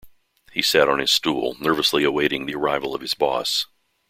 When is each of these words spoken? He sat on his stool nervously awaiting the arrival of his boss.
He 0.51 0.63
sat 0.63 0.89
on 0.89 0.97
his 0.97 1.11
stool 1.11 1.55
nervously 1.59 2.03
awaiting 2.03 2.47
the 2.47 2.55
arrival 2.55 2.95
of 2.95 3.01
his 3.01 3.13
boss. 3.13 3.67